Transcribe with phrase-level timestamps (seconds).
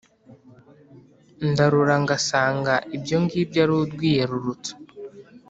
[1.49, 4.71] ndarora ngasanga ibyo ngibyo ari urwiyerurutso